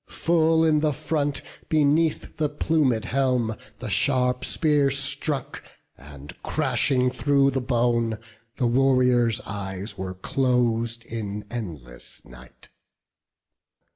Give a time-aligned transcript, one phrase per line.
[0.09, 5.61] Full in the front, beneath the plumed helm, The sharp spear struck,
[5.95, 8.17] and crashing thro' the bone,
[8.55, 12.69] The warrior's eyes were clos'd in endless night.